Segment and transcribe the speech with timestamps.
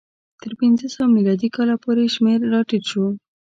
[0.41, 3.05] تر پنځه سوه میلادي کاله پورې شمېر راټیټ شو.